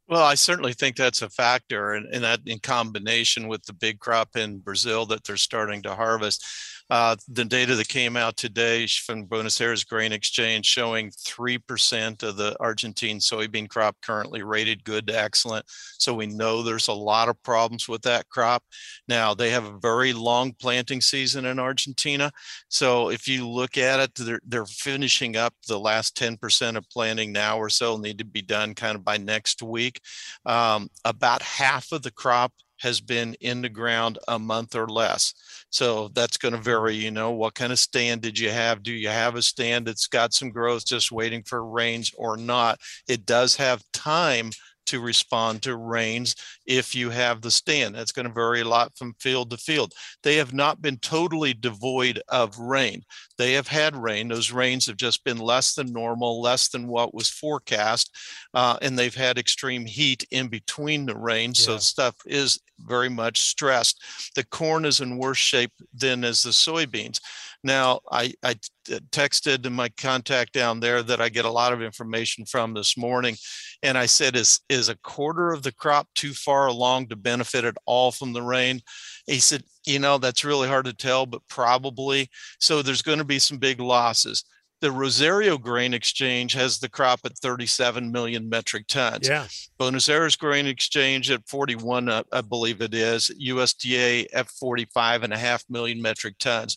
[0.09, 3.99] Well, I certainly think that's a factor, and, and that in combination with the big
[3.99, 6.45] crop in Brazil that they're starting to harvest.
[6.91, 12.37] Uh, the data that came out today from Buenos Aires Grain Exchange showing 3% of
[12.37, 15.67] the Argentine soybean crop currently rated good to excellent.
[15.99, 18.63] So we know there's a lot of problems with that crop.
[19.07, 22.31] Now, they have a very long planting season in Argentina.
[22.69, 27.33] So if you look at it, they're, they're finishing up the last 10% of planting
[27.33, 30.01] now or so, need to be done kind of by next week.
[30.47, 35.35] Um, about half of the crop has been in the ground a month or less.
[35.71, 36.95] So that's going to vary.
[36.95, 38.83] You know, what kind of stand did you have?
[38.83, 42.81] Do you have a stand that's got some growth just waiting for rains or not?
[43.09, 44.51] It does have time
[44.89, 46.35] to respond to rains
[46.67, 47.95] if you have the stand.
[47.95, 49.93] That's going to vary a lot from field to field.
[50.23, 53.03] They have not been totally devoid of rain.
[53.37, 54.29] They have had rain.
[54.29, 58.17] Those rains have just been less than normal, less than what was forecast.
[58.55, 61.51] Uh, and they've had extreme heat in between the rain.
[61.51, 61.65] Yeah.
[61.65, 64.03] So stuff is very much stressed.
[64.35, 67.21] The corn is in worse shape than as the soybeans.
[67.65, 68.53] Now, I, I
[68.93, 72.97] uh, texted my contact down there that I get a lot of information from this
[72.97, 73.37] morning,
[73.83, 77.65] and I said, "Is is a quarter of the crop too far along to benefit
[77.65, 78.81] at all from the rain?"
[79.27, 82.31] He said, "You know, that's really hard to tell, but probably.
[82.61, 84.45] So there's going to be some big losses."
[84.81, 89.29] The Rosario Grain Exchange has the crop at 37 million metric tons.
[89.29, 89.47] Yeah.
[89.79, 93.31] Buenos Aires Grain Exchange at 41, uh, I believe it is.
[93.41, 96.77] USDA at 45 and a half million metric tons.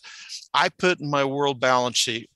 [0.54, 2.30] I put in my world balance sheet,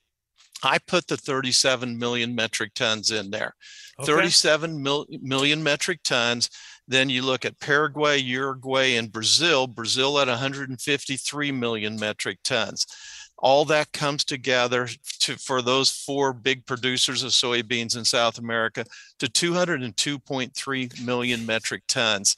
[0.63, 3.56] I put the 37 million metric tons in there.
[3.99, 4.12] Okay.
[4.12, 6.49] 37 mil- million metric tons.
[6.88, 9.65] Then you look at Paraguay, Uruguay, and Brazil.
[9.67, 12.86] Brazil at 153 million metric tons
[13.38, 14.88] all that comes together
[15.19, 18.86] to, for those four big producers of soybeans in South America
[19.19, 22.38] to 202.3 million metric tons.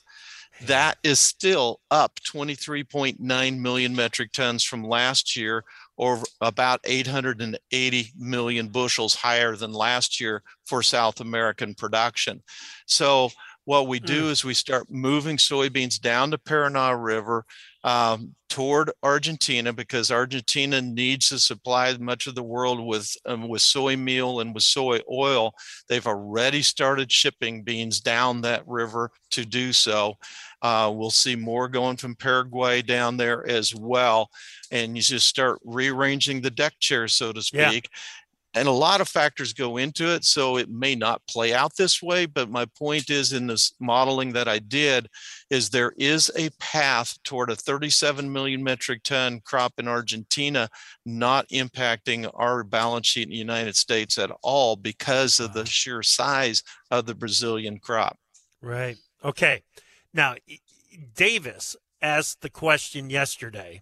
[0.61, 5.63] That is still up 23.9 million metric tons from last year,
[5.97, 12.41] or about 880 million bushels higher than last year for South American production.
[12.87, 13.29] So,
[13.67, 14.31] what we do mm.
[14.31, 17.43] is we start moving soybeans down the Paraná River
[17.83, 23.61] um, toward Argentina because Argentina needs to supply much of the world with um, with
[23.61, 25.53] soy meal and with soy oil.
[25.89, 30.13] They've already started shipping beans down that river to do so.
[30.61, 34.29] Uh, we'll see more going from Paraguay down there as well,
[34.71, 37.89] and you just start rearranging the deck chairs, so to speak.
[38.53, 42.01] And a lot of factors go into it so it may not play out this
[42.01, 45.07] way but my point is in this modeling that i did
[45.49, 50.69] is there is a path toward a 37 million metric ton crop in argentina
[51.05, 56.01] not impacting our balance sheet in the united states at all because of the sheer
[56.01, 58.17] size of the brazilian crop.
[58.61, 58.97] Right.
[59.23, 59.63] Okay.
[60.13, 60.35] Now
[61.15, 63.81] davis asked the question yesterday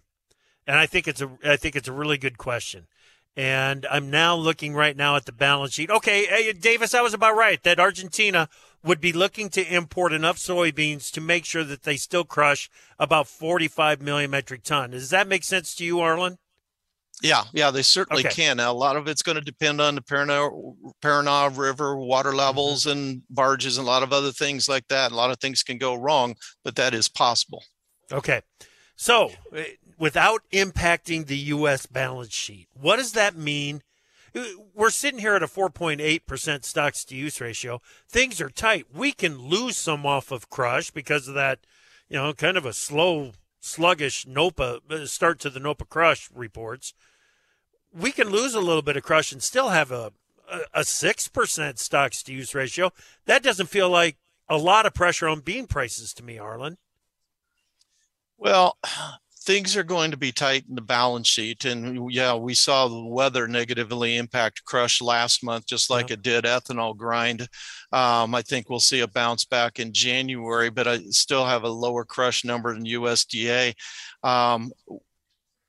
[0.66, 2.86] and i think it's a i think it's a really good question
[3.36, 5.90] and I'm now looking right now at the balance sheet.
[5.90, 8.48] Okay, hey, Davis, I was about right that Argentina
[8.82, 13.26] would be looking to import enough soybeans to make sure that they still crush about
[13.26, 14.92] 45 million metric ton.
[14.92, 16.38] Does that make sense to you, Arlan?
[17.22, 18.34] Yeah, yeah, they certainly okay.
[18.34, 18.58] can.
[18.58, 20.50] Now, a lot of it's going to depend on the Paraná,
[21.02, 22.38] Paraná River water mm-hmm.
[22.38, 22.98] levels mm-hmm.
[22.98, 25.12] and barges and a lot of other things like that.
[25.12, 27.64] A lot of things can go wrong, but that is possible.
[28.12, 28.42] Okay.
[28.96, 29.30] So
[29.98, 31.86] without impacting the U.S.
[31.86, 32.68] balance sheet.
[32.78, 33.82] What does that mean?
[34.74, 37.80] We're sitting here at a 4.8% stocks to use ratio.
[38.08, 38.86] Things are tight.
[38.92, 41.60] We can lose some off of crush because of that,
[42.08, 46.92] you know, kind of a slow, sluggish NOPA uh, start to the NOPA crush reports.
[47.92, 50.12] We can lose a little bit of crush and still have a
[50.72, 52.92] a six percent stocks to use ratio.
[53.26, 54.16] That doesn't feel like
[54.48, 56.76] a lot of pressure on bean prices to me, Arlan.
[58.38, 58.76] Well,
[59.46, 61.64] things are going to be tight in the balance sheet.
[61.64, 66.44] And yeah, we saw the weather negatively impact crush last month, just like it did
[66.44, 67.42] ethanol grind.
[67.92, 71.68] Um, I think we'll see a bounce back in January, but I still have a
[71.68, 73.74] lower crush number than USDA.
[74.24, 74.72] Um,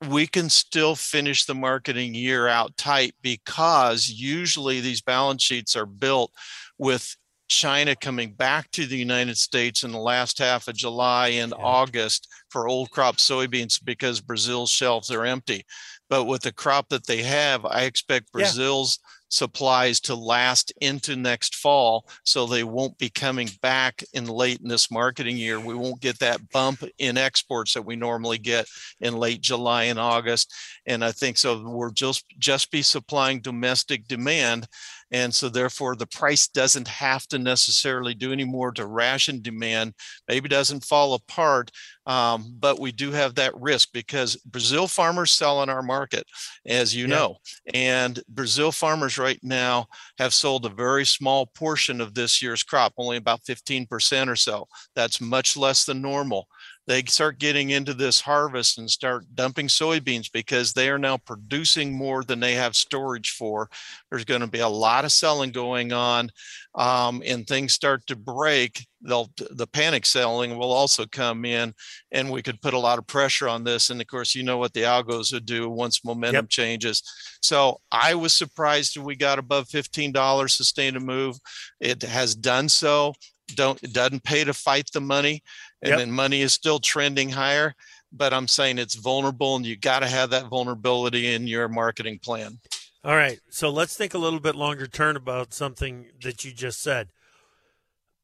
[0.10, 5.88] we can still finish the marketing year out tight because usually these balance sheets are
[5.88, 6.32] built
[6.78, 7.16] with
[7.48, 11.64] China coming back to the United States in the last half of July and yeah.
[11.64, 15.66] August for old crop soybeans because Brazil's shelves are empty.
[16.10, 19.08] But with the crop that they have, I expect Brazil's yeah.
[19.30, 22.08] supplies to last into next fall.
[22.24, 25.60] So they won't be coming back in late in this marketing year.
[25.60, 28.68] We won't get that bump in exports that we normally get
[29.02, 30.54] in late July and August.
[30.88, 34.68] And I think so we're just just be supplying domestic demand
[35.12, 39.94] and so, therefore, the price doesn't have to necessarily do any more to ration demand.
[40.28, 41.72] Maybe doesn't fall apart,
[42.06, 46.26] um, but we do have that risk because Brazil farmers sell in our market,
[46.66, 47.16] as you yeah.
[47.16, 47.38] know.
[47.74, 49.88] And Brazil farmers right now
[50.20, 54.68] have sold a very small portion of this year's crop, only about 15% or so.
[54.94, 56.48] That's much less than normal
[56.88, 61.94] they start getting into this harvest and start dumping soybeans because they are now producing
[61.94, 63.70] more than they have storage for.
[64.10, 66.32] There's going to be a lot of selling going on,
[66.76, 68.88] um, and things start to break.
[69.02, 71.74] They'll the panic selling will also come in,
[72.12, 73.90] and we could put a lot of pressure on this.
[73.90, 76.50] And of course, you know what the algos would do once momentum yep.
[76.50, 77.04] changes.
[77.42, 81.38] So I was surprised we got above fifteen dollars sustained a move.
[81.82, 83.14] It has done so.
[83.56, 85.42] Don't it doesn't pay to fight the money
[85.82, 86.00] and yep.
[86.00, 87.76] then money is still trending higher.
[88.12, 92.20] But I'm saying it's vulnerable, and you got to have that vulnerability in your marketing
[92.20, 92.60] plan.
[93.04, 96.82] All right, so let's think a little bit longer term about something that you just
[96.82, 97.10] said.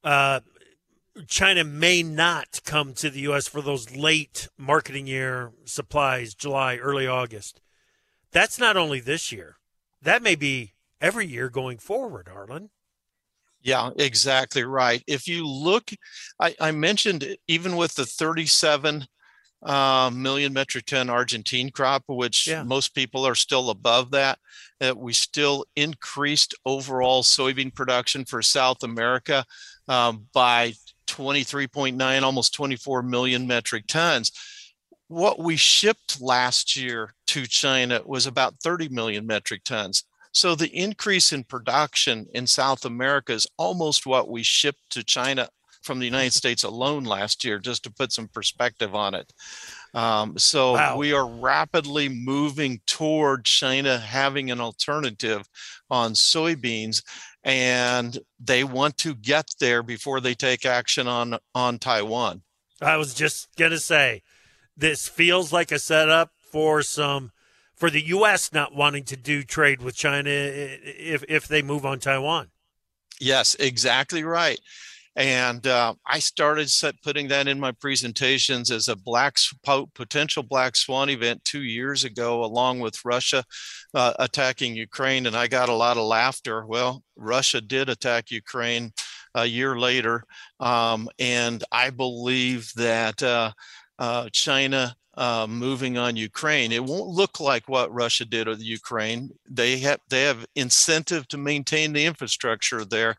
[0.02, 0.40] Uh,
[1.28, 3.46] China may not come to the U.S.
[3.46, 7.60] for those late marketing year supplies, July, early August.
[8.32, 9.56] That's not only this year.
[10.02, 12.70] That may be every year going forward, Arlan.
[13.64, 15.02] Yeah, exactly right.
[15.06, 15.90] If you look,
[16.38, 19.06] I, I mentioned even with the 37
[19.64, 22.62] uh, million metric ton Argentine crop, which yeah.
[22.62, 24.38] most people are still above that,
[24.80, 29.46] that we still increased overall soybean production for South America
[29.88, 30.74] um, by
[31.06, 34.30] 23.9, almost 24 million metric tons.
[35.08, 40.04] What we shipped last year to China was about 30 million metric tons.
[40.34, 45.48] So the increase in production in South America is almost what we shipped to China
[45.82, 49.32] from the United States alone last year, just to put some perspective on it.
[49.94, 50.96] Um, so wow.
[50.96, 55.48] we are rapidly moving toward China having an alternative
[55.88, 57.02] on soybeans,
[57.44, 62.42] and they want to get there before they take action on on Taiwan.
[62.82, 64.22] I was just gonna say,
[64.76, 67.30] this feels like a setup for some
[67.84, 68.50] for the U.S.
[68.50, 72.48] not wanting to do trade with China if if they move on Taiwan.
[73.20, 74.58] Yes, exactly right.
[75.16, 79.36] And uh, I started putting that in my presentations as a black
[79.94, 83.44] potential black swan event two years ago, along with Russia
[83.92, 86.64] uh, attacking Ukraine, and I got a lot of laughter.
[86.64, 88.92] Well, Russia did attack Ukraine
[89.34, 90.24] a year later,
[90.58, 93.52] um, and I believe that uh,
[93.98, 96.72] uh China uh, moving on Ukraine.
[96.72, 99.30] It won't look like what Russia did with Ukraine.
[99.48, 103.16] They have they have incentive to maintain the infrastructure there,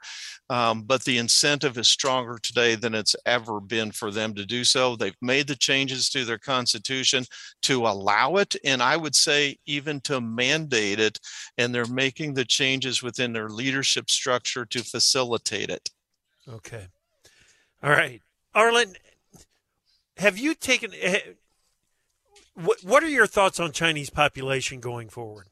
[0.49, 4.63] um, but the incentive is stronger today than it's ever been for them to do
[4.63, 4.95] so.
[4.95, 7.25] They've made the changes to their constitution
[7.63, 11.19] to allow it, and I would say even to mandate it.
[11.57, 15.89] And they're making the changes within their leadership structure to facilitate it.
[16.47, 16.87] Okay.
[17.81, 18.21] All right,
[18.53, 18.95] Arlan.
[20.17, 20.91] Have you taken?
[22.55, 25.49] What What are your thoughts on Chinese population going forward?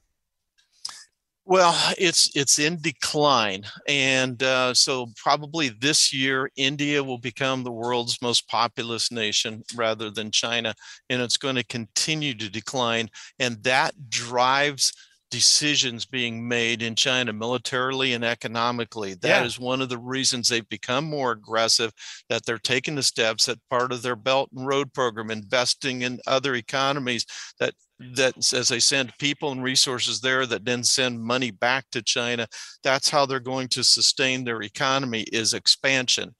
[1.46, 7.70] Well, it's it's in decline, and uh, so probably this year India will become the
[7.70, 10.74] world's most populous nation rather than China,
[11.10, 14.94] and it's going to continue to decline, and that drives
[15.34, 19.14] decisions being made in China militarily and economically.
[19.14, 19.44] That yeah.
[19.44, 21.92] is one of the reasons they've become more aggressive,
[22.28, 26.20] that they're taking the steps that part of their Belt and Road program, investing in
[26.28, 27.26] other economies
[27.58, 27.74] that
[28.14, 32.46] that as they send people and resources there that then send money back to China,
[32.84, 36.34] that's how they're going to sustain their economy is expansion.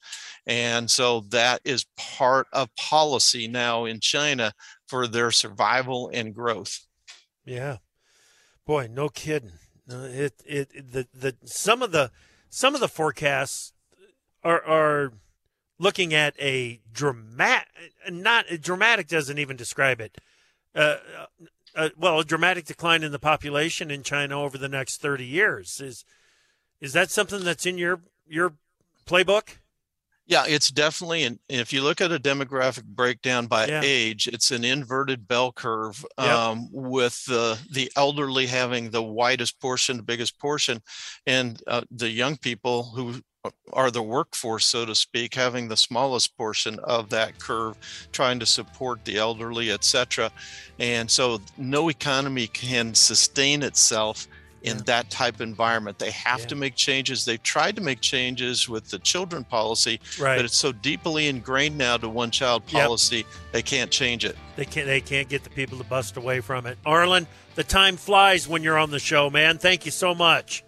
[0.47, 4.53] And so that is part of policy now in China
[4.89, 6.79] for their survival and growth.
[7.45, 7.79] Yeah.
[8.67, 9.53] Boy, no kidding.
[9.89, 12.11] It, it the the some of the
[12.49, 13.73] some of the forecasts
[14.43, 15.13] are are
[15.79, 17.69] looking at a dramatic
[18.11, 20.17] not dramatic doesn't even describe it
[20.75, 20.97] uh,
[21.75, 25.81] uh, well, a dramatic decline in the population in China over the next 30 years.
[25.81, 26.05] Is
[26.81, 28.55] is that something that's in your your
[29.07, 29.57] playbook?
[30.27, 33.83] Yeah, it's definitely, and if you look at a demographic breakdown by Yeah.
[33.85, 39.99] age, it's an inverted bell curve um, with the the elderly having the widest portion,
[39.99, 40.81] the biggest portion,
[41.27, 43.21] and uh, the young people who
[43.75, 47.77] are the workforce, so to speak, having the smallest portion of that curve,
[48.11, 50.31] trying to support the elderly, et cetera.
[50.79, 54.27] And so, no economy can sustain itself
[54.65, 54.83] in Yeah.
[54.87, 55.99] that type of environment.
[55.99, 56.47] They have Yeah.
[56.47, 57.25] to make changes.
[57.25, 60.37] They've tried to make changes with the children policy, Right.
[60.37, 62.83] but it's so deeply ingrained now to one child Yep.
[62.83, 66.41] policy they can't change it They can't they can't get the people to bust away
[66.41, 66.79] from it.
[66.85, 69.59] Arlan, the time flies when you're on the show, man.
[69.59, 70.65] Thank you so much.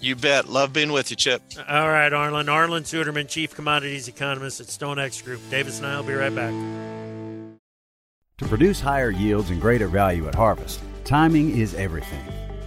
[0.00, 2.46] you bet love being with you chip All right, Arlan.
[2.46, 5.40] Arlan Suderman, Chief Commodities Economist at StoneX Group.
[5.50, 6.52] Davis and I will be right back.
[8.38, 12.20] To produce higher yields and greater value at harvest, timing is everything.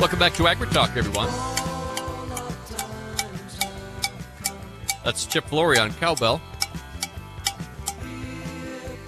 [0.00, 1.28] Welcome back to Agri Talk, everyone.
[5.04, 6.40] That's Chip Flory on cowbell.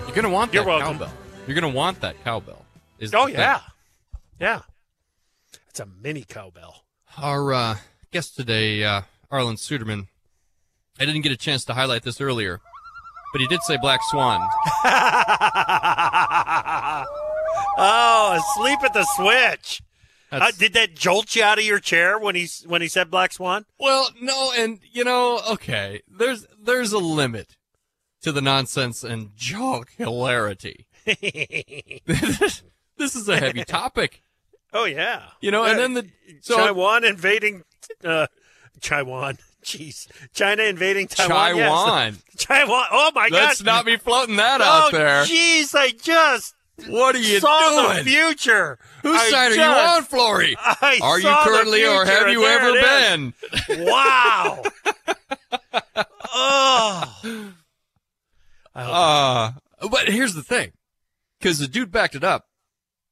[0.07, 0.99] You're gonna want that You're welcome.
[0.99, 1.12] cowbell.
[1.47, 2.66] You're gonna want that cowbell.
[2.99, 3.40] Is Oh the thing.
[3.40, 3.61] yeah,
[4.38, 4.61] yeah.
[5.70, 6.84] It's a mini cowbell.
[7.16, 7.76] Our uh,
[8.11, 10.09] guest today, uh, Arlan Suderman.
[11.01, 12.61] I didn't get a chance to highlight this earlier,
[13.32, 14.40] but he did say Black Swan.
[17.78, 19.80] oh, asleep at the switch.
[20.33, 23.33] Uh, did that jolt you out of your chair when he when he said Black
[23.33, 23.66] Swan?
[23.78, 27.57] Well, no, and you know, okay, there's there's a limit
[28.22, 30.87] to the nonsense and joke hilarity.
[31.05, 32.62] this
[32.99, 34.22] is a heavy topic,
[34.72, 36.09] oh yeah, you know, and then the
[36.41, 37.64] so Taiwan invading
[38.05, 38.26] uh,
[38.80, 39.39] Taiwan.
[39.62, 41.57] Jeez, China invading Taiwan.
[41.57, 41.70] yes.
[41.70, 42.16] Taiwan.
[42.37, 42.87] Taiwan.
[42.91, 43.37] Oh my God!
[43.37, 45.22] Let's not be floating that oh, out there.
[45.22, 46.57] Jeez, I just
[46.87, 48.05] What are you saw the doing?
[48.05, 48.79] future.
[49.03, 50.57] Whose I side are you on, Flory?
[50.61, 53.35] I Are you the currently, or have you ever been?
[53.85, 54.62] Wow.
[56.33, 57.43] oh.
[58.75, 59.53] Uh,
[59.91, 60.73] but here's the thing,
[61.39, 62.47] because the dude backed it up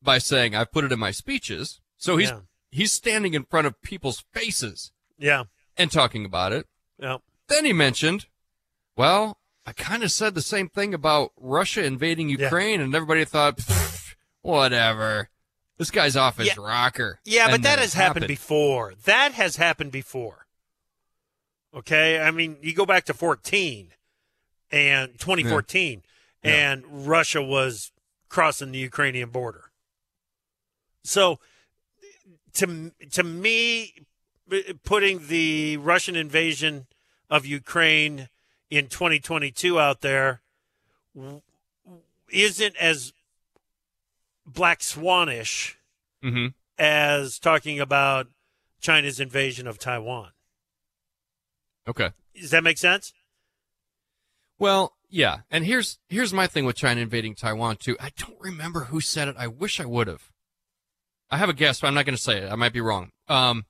[0.02, 2.40] by saying, "I put it in my speeches." So he's Yeah.
[2.70, 5.44] he's standing in front of people's faces yeah.
[5.76, 6.66] and talking about it.
[6.98, 7.18] Yeah.
[7.48, 8.26] Then he mentioned,
[8.96, 9.38] "Well,
[9.70, 12.46] I kind of said the same thing about Russia invading Yeah.
[12.46, 13.60] Ukraine, and everybody thought,
[14.42, 15.30] whatever."
[15.78, 16.54] This guy's off his Yeah.
[16.58, 17.20] rocker.
[17.24, 18.94] Yeah, but that has it happened before.
[19.04, 20.48] That has happened before.
[21.72, 22.18] Okay?
[22.18, 23.94] I mean, you go back to 14
[24.72, 26.02] and 2014
[26.42, 26.72] Yeah.
[26.72, 27.92] and Russia was
[28.28, 29.70] crossing the Ukrainian border.
[31.04, 31.38] So
[32.54, 34.04] to to me
[34.82, 36.88] putting the Russian invasion
[37.30, 38.28] of Ukraine
[38.70, 40.40] in 2022 out there
[42.30, 43.12] isn't as
[44.46, 45.76] black swanish
[46.22, 46.48] hmm
[46.78, 48.26] as talking about
[48.80, 50.30] China's invasion of Taiwan.
[51.86, 52.10] Okay.
[52.34, 53.12] Does that make sense?
[54.58, 55.40] Well, yeah.
[55.50, 57.96] And here's here's my thing with China invading Taiwan too.
[58.00, 59.36] I don't remember who said it.
[59.38, 60.30] I wish I would have.
[61.30, 62.50] I have a guess, but I'm not going to say it.
[62.50, 63.10] I might be wrong.
[63.28, 63.66] Um,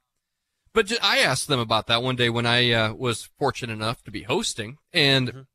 [0.72, 4.10] but I asked them about that one day when I uh, was fortunate enough to
[4.10, 5.46] be hosting, and Mhm.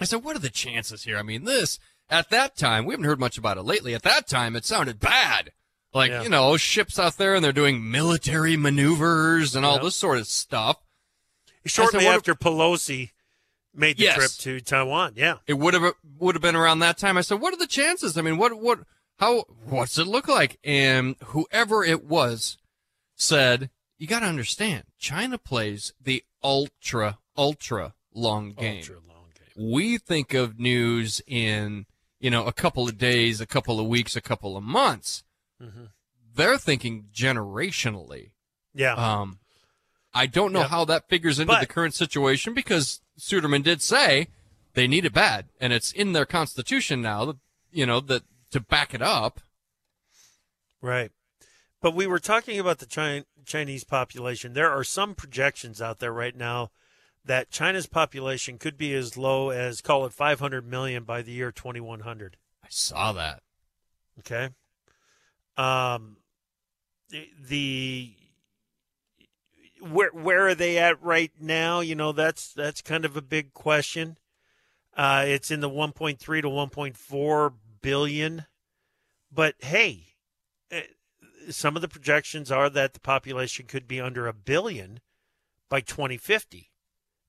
[0.00, 1.78] I said, "What are the chances here?" I mean, this
[2.10, 3.94] at that time we haven't heard much about it lately.
[3.94, 5.52] At that time, it sounded bad.
[5.94, 6.22] Like Yeah.
[6.22, 9.82] you know, ships out there and they're doing military maneuvers and all Yeah.
[9.84, 10.76] this sort of stuff.
[11.66, 13.10] Shortly what- after Pelosi
[13.74, 14.16] made the Yes.
[14.16, 15.14] trip to Taiwan.
[15.16, 15.38] Yeah.
[15.46, 17.16] It would have would have been around that time.
[17.16, 18.16] I said, "What are the chances?
[18.18, 18.80] I mean, what what
[19.18, 22.56] how what's it look like?" And whoever it was
[23.16, 28.78] said, you got to understand, China plays the ultra, ultra long game.
[28.78, 29.26] Ultra long
[29.56, 29.70] game.
[29.72, 31.86] We think of news in,
[32.20, 35.24] you know, a couple of days, a couple of weeks, a couple of months.
[35.62, 35.84] Mm-hmm.
[36.34, 38.30] They're thinking generationally.
[38.74, 38.94] Yeah.
[38.94, 39.40] Um,
[40.14, 40.70] I don't know Yep.
[40.70, 44.28] how that figures into But- the current situation because Suderman did say
[44.74, 47.24] they need it bad, and it's in their constitution now.
[47.24, 47.36] That
[47.72, 48.22] you know that
[48.52, 49.40] to back it up.
[50.80, 51.10] Right.
[51.80, 54.52] But we were talking about the Chi- Chinese population.
[54.52, 56.70] There are some projections out there right now
[57.24, 61.50] that China's population could be as low as, call it 500 million by the year
[61.50, 62.36] 2100.
[62.62, 63.42] I saw that.
[64.20, 64.50] Okay.
[65.56, 66.18] Um,
[67.10, 68.14] the, the
[69.80, 71.80] where where are they at right now?
[71.80, 74.18] You know, that's that's kind of a big question.
[74.96, 78.46] Uh, it's in the 1.3 to 1.4 billion,
[79.32, 80.14] but hey,
[80.70, 80.82] eh,
[81.50, 85.00] some of the projections are that the population could be under a billion
[85.68, 86.70] by 2050,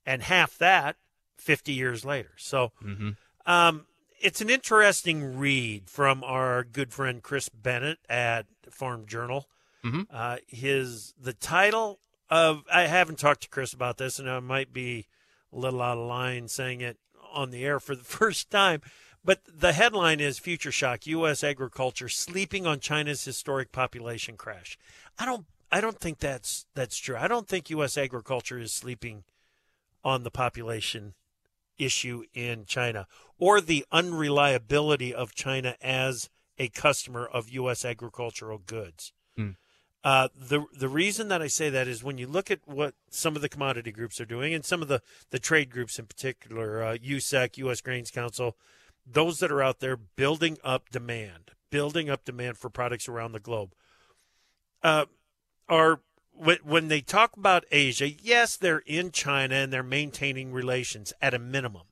[0.05, 0.97] and half that
[1.37, 2.31] 50 years later.
[2.37, 2.71] So.
[2.83, 3.09] Mm-hmm.
[3.45, 3.85] Um,
[4.21, 9.47] it's an interesting read from our good friend Chris Bennett at Farm Journal.
[9.83, 10.07] Mhm.
[10.11, 11.99] Uh, his the title
[12.29, 15.07] of I haven't talked to Chris about this, and I might be
[15.53, 16.97] a little out of line saying it
[17.31, 18.81] on the air for the first time.
[19.23, 21.43] But the headline is "Future Shock: U.S.
[21.43, 24.77] Agriculture Sleeping on China's Historic Population Crash."
[25.17, 27.17] I don't, I don't think that's that's true.
[27.17, 27.97] I don't think U.S.
[27.97, 29.23] agriculture is sleeping
[30.03, 31.13] on the population
[31.77, 33.07] issue in China
[33.37, 37.85] or the unreliability of China as a customer of U.S.
[37.85, 39.13] agricultural goods.
[39.35, 39.51] Hmm.
[40.03, 43.35] Uh, the the reason that I say that is when you look at what some
[43.35, 46.83] of the commodity groups are doing, and some of the, the trade groups in particular,
[46.83, 47.81] uh, USSEC, U.S.
[47.81, 48.55] Grains Council,
[49.11, 53.39] those that are out there building up demand, building up demand for products around the
[53.39, 53.73] globe,
[54.83, 55.05] uh,
[55.67, 56.01] are
[56.33, 61.39] when, they talk about Asia, yes, they're in China and they're maintaining relations at a
[61.39, 61.87] minimum.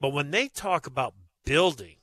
[0.00, 1.96] But when they talk about building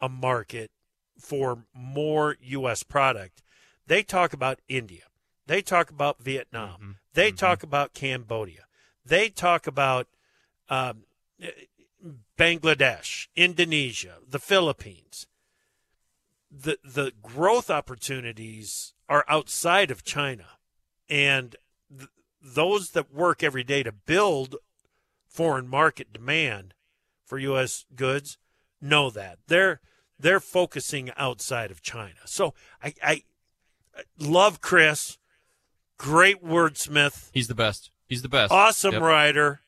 [0.00, 0.70] a market
[1.18, 2.82] for more U.S.
[2.82, 3.42] product,
[3.86, 5.04] they talk about India.
[5.46, 6.80] They talk about Vietnam.
[6.80, 7.14] Mhm.
[7.14, 7.38] They Mhm.
[7.38, 8.66] talk about Cambodia.
[9.04, 10.08] They talk about
[10.68, 11.04] um,
[12.42, 15.26] Bangladesh, Indonesia, the Philippines.
[16.50, 20.46] The the growth opportunities are outside of China,
[21.08, 21.56] and
[21.96, 22.10] th-
[22.42, 24.56] those that work every day to build
[25.26, 26.74] foreign market demand
[27.24, 27.86] for U.S.
[27.94, 28.36] goods
[28.80, 29.80] know that they're
[30.18, 32.20] they're focusing outside of China.
[32.26, 33.22] So I, I
[34.18, 35.16] love Chris,
[35.96, 37.90] great wordsmith, He's the best.
[38.08, 38.52] He's the best.
[38.52, 39.02] awesome Yep.
[39.02, 39.60] writer.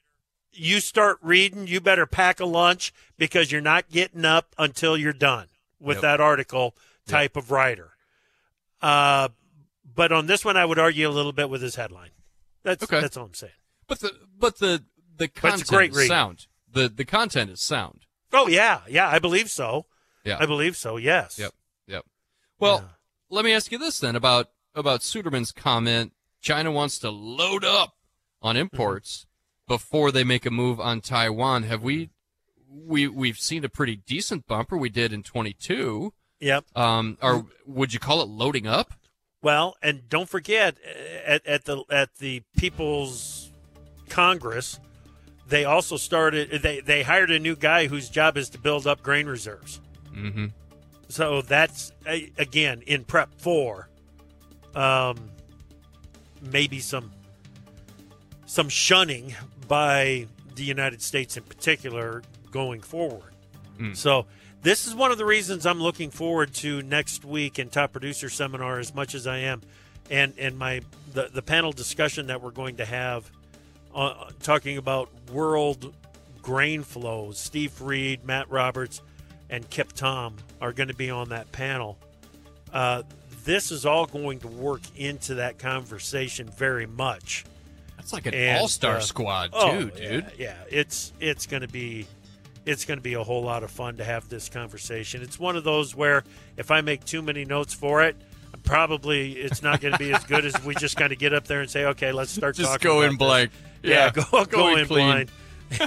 [0.57, 5.13] You start reading, you better pack a lunch because you're not getting up until you're
[5.13, 5.49] done
[5.81, 6.03] with Yep.
[6.03, 6.77] that article
[7.07, 7.93] type of writer.
[8.81, 9.29] Uh,
[9.95, 12.11] but on this one, I would argue a little bit with his headline.
[12.63, 13.01] That's Okay.
[13.01, 13.53] that's all I'm saying.
[13.87, 14.85] But the but the
[15.17, 16.47] the content great is sound.
[16.71, 18.07] The the content is sound.
[18.33, 19.87] Oh yeah, yeah, I believe so.
[20.25, 20.39] Yeah.
[20.41, 20.97] I believe so.
[20.97, 21.39] Yes.
[21.39, 21.53] Yep.
[21.87, 22.07] Yep.
[22.59, 22.89] Well, Yeah.
[23.29, 26.13] let me ask you this then about about Suderman's comment.
[26.41, 27.97] China wants to load up
[28.43, 29.27] on imports
[29.67, 31.65] before they make a move on Taiwan.
[31.65, 32.11] Have we
[32.69, 36.13] we we've seen a pretty decent bumper we did in 22.
[36.41, 36.65] Yep.
[36.77, 38.93] Um, or would you call it loading up?
[39.43, 40.77] Well, and don't forget
[41.27, 43.51] at, at the at the People's
[44.09, 44.81] Congress,
[45.47, 46.63] they also started.
[46.63, 49.81] They they hired a new guy whose job is to build up grain reserves.
[50.15, 50.47] Mm-hmm.
[51.09, 51.93] So that's
[52.39, 53.89] again in prep for,
[54.75, 55.31] um,
[56.41, 57.13] maybe some
[58.47, 59.35] some shunning
[59.67, 63.33] by the United States in particular going forward.
[63.79, 63.97] Mm.
[63.97, 64.27] So
[64.63, 68.29] this is one of the reasons I'm looking forward to next week in top producer
[68.29, 69.63] seminar as much as I am,
[70.11, 70.81] and and my
[71.13, 73.31] the the panel discussion that we're going to have,
[73.95, 75.93] uh, talking about world
[76.43, 77.39] grain flows.
[77.39, 79.03] Steve Reed, Matt Roberts,
[79.51, 81.99] and Kip Tom are going to be on that panel.
[82.73, 83.03] Uh,
[83.45, 87.45] this is all going to work into that conversation very much.
[88.05, 89.99] That's like an And, all-star uh, squad too, Oh, dude.
[89.99, 92.07] Yeah, yeah, it's it's going to be
[92.67, 95.23] it's going to be a whole lot of fun to have this conversation.
[95.23, 96.23] It's one of those where
[96.59, 98.15] if I make too many notes for it,
[98.63, 101.47] probably it's not going to be as good as we just kind of get up
[101.47, 102.85] there and say, okay, let's start Just talking.
[102.87, 103.51] go about in blank.
[103.83, 105.07] Yeah, go go, Go in in clean.
[105.07, 105.31] blind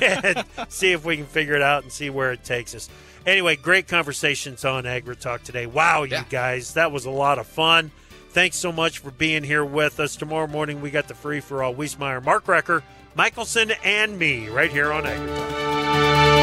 [0.02, 2.90] and see if we can figure it out and see where it takes us.
[3.28, 5.66] Anyway, great conversations on Agri Talk today.
[5.68, 6.24] Wow, you Yeah.
[6.30, 7.92] guys, that was a lot of fun.
[8.38, 10.16] Thanks so much for being here with us.
[10.16, 12.84] Tomorrow morning, we got the free for all Wiesemeyer, Mark Recker,
[13.16, 16.37] Michaelsen, and me right here on Agri Talk.